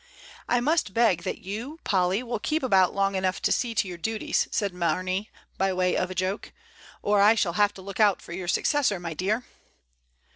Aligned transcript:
"I 0.49 0.61
must 0.61 0.95
beg 0.95 1.21
that 1.25 1.37
you, 1.43 1.79
Polly, 1.83 2.23
will 2.23 2.39
keep 2.39 2.63
about 2.63 2.95
long 2.95 3.13
enough 3.13 3.39
to 3.43 3.51
see 3.51 3.75
to 3.75 3.87
your 3.87 3.99
duties," 3.99 4.47
said 4.49 4.73
Marney, 4.73 5.29
by 5.59 5.71
way 5.73 5.95
of 5.95 6.09
a 6.09 6.15
joke; 6.15 6.51
"or 7.03 7.21
I 7.21 7.35
shall 7.35 7.53
have 7.53 7.75
to 7.75 7.83
look 7.83 7.99
out 7.99 8.19
for 8.19 8.33
your 8.33 8.47
suc 8.47 8.63
cessor, 8.65 8.99
my 8.99 9.13
dear." 9.13 9.45